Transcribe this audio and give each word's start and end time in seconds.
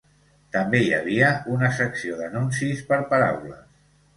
També 0.55 0.79
hi 0.85 0.95
havia 0.99 1.27
una 1.57 1.71
secció 1.81 2.17
d'anuncis 2.23 2.85
per 2.91 3.01
paraules. 3.13 3.65